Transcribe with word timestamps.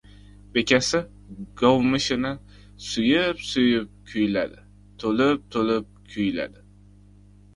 Bekasi 0.53 0.99
govmishini 1.61 2.31
suyib-suyib 2.85 3.91
kuyladi, 4.11 4.59
to‘lib-to‘lib 5.03 5.93
kuyladi: 6.15 6.65